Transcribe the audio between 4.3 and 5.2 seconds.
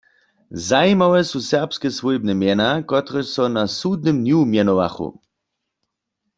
mjenowachu.